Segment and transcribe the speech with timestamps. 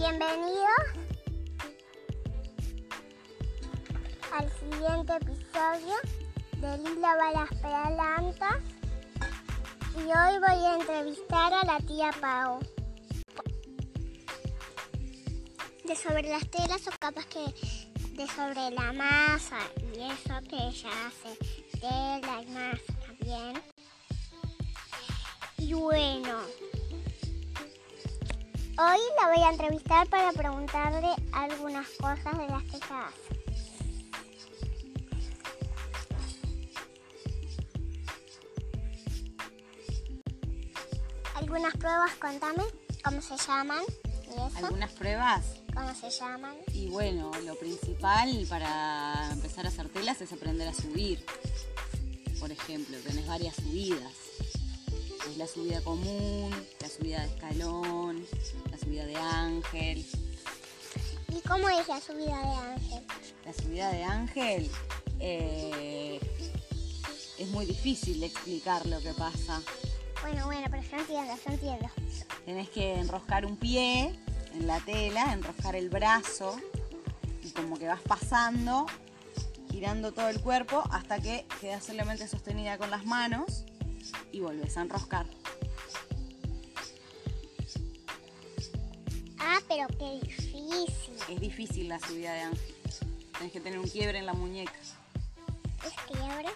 [0.00, 0.86] Bienvenidos
[4.32, 5.94] al siguiente episodio
[6.56, 8.56] de Lila va las Pedalantas
[9.96, 12.60] y hoy voy a entrevistar a la tía Pau
[15.84, 17.44] de sobre las telas o capas que
[18.14, 21.36] de sobre la masa y eso que ella hace
[21.78, 23.62] tela y masa también.
[25.58, 26.38] Y bueno
[28.80, 33.40] hoy la voy a entrevistar para preguntarle algunas cosas de las que ella hace.
[41.34, 42.62] Algunas pruebas, contame
[43.04, 43.82] cómo se llaman
[44.26, 44.66] y eso.
[44.66, 45.44] Algunas pruebas
[45.74, 46.56] ¿Cómo se llaman?
[46.72, 51.24] y bueno, lo principal para empezar a hacer telas es aprender a subir.
[52.38, 54.12] Por ejemplo, tenés varias subidas.
[55.28, 58.26] Es la subida común, la subida de escalón,
[58.70, 60.06] la subida de ángel.
[61.28, 63.02] ¿Y cómo es la subida de ángel?
[63.44, 64.70] La subida de ángel
[65.20, 66.20] eh,
[67.38, 69.60] es muy difícil de explicar lo que pasa.
[70.22, 71.88] Bueno, bueno, pero yo entiendo, yo entiendo.
[72.44, 74.18] Tenés que enroscar un pie
[74.54, 76.56] en la tela, enroscar el brazo
[77.42, 78.86] y como que vas pasando,
[79.70, 83.64] girando todo el cuerpo hasta que quedas solamente sostenida con las manos
[84.32, 85.26] y volvés a enroscar.
[89.38, 91.14] Ah, pero qué difícil.
[91.28, 92.74] Es difícil la subida de ángel.
[93.38, 94.72] Tenés que tener un quiebre en la muñeca,
[95.86, 96.48] ¿Es quiebre?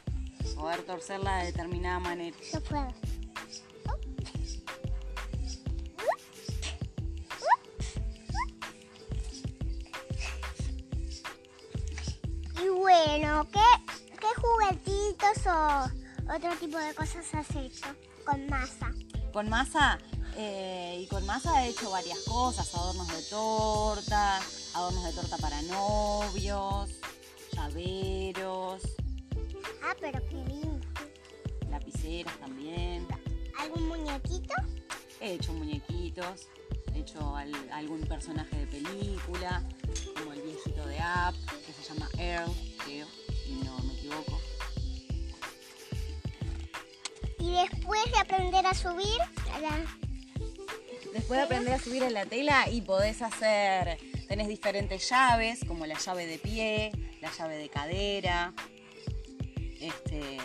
[0.55, 2.37] poder torcerla de determinada manera.
[2.53, 2.89] No puedo.
[12.63, 13.61] Y bueno, ¿qué,
[14.21, 17.87] qué juguetitos o otro tipo de cosas has hecho
[18.25, 18.91] con masa?
[19.33, 19.99] Con masa,
[20.37, 24.41] eh, y con masa he hecho varias cosas, adornos de torta,
[24.75, 26.91] adornos de torta para novios,
[27.53, 28.83] llaveros,
[29.83, 30.81] Ah, pero qué lindo.
[31.71, 33.07] lapiceras también.
[33.59, 34.55] ¿Algún muñequito?
[35.21, 36.49] He hecho muñequitos,
[36.95, 39.63] he hecho al- algún personaje de película,
[40.17, 41.35] como el viejito de App,
[41.67, 42.51] que se llama Earl,
[47.55, 49.19] después de aprender a subir,
[49.53, 49.85] a la-
[51.13, 55.87] Después de aprender a subir en la tela y podés hacer, tenés diferentes llaves, como
[55.87, 58.53] la llave de pie, la llave de cadera,
[59.81, 60.39] este,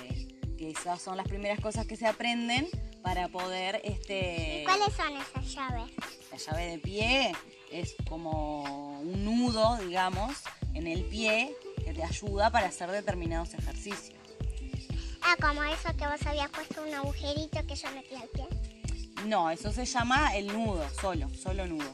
[0.58, 2.68] que esas son las primeras cosas que se aprenden
[3.02, 5.92] para poder, este, ¿Y cuáles son esas llaves?
[6.32, 7.32] la llave de pie
[7.72, 10.36] es como un nudo, digamos,
[10.74, 14.19] en el pie que te ayuda para hacer determinados ejercicios.
[15.32, 18.48] Ah, como eso que vos habías puesto un agujerito que yo metí al pie.
[19.28, 21.94] No, eso se llama el nudo, solo, solo nudo.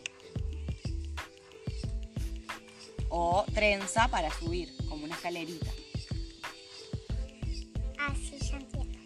[3.09, 5.69] O trenza para subir, como una escalerita.
[7.99, 8.99] Ah, sí, ya entiendo.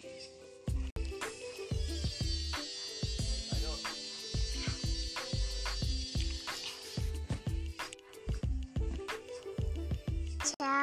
[10.56, 10.79] Chao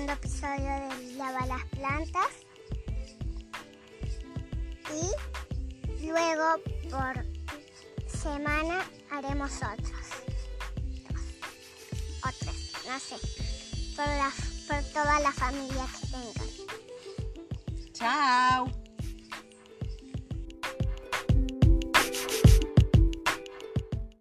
[0.00, 2.28] segundo episodio de Lava las plantas.
[6.00, 6.44] Y luego
[6.90, 7.26] por
[8.08, 9.90] semana haremos otros.
[11.08, 11.20] Dos.
[12.24, 13.16] O tres, no sé.
[13.94, 14.32] Por, la,
[14.68, 17.92] por toda la familia que tengan.
[17.92, 18.79] ¡Chao!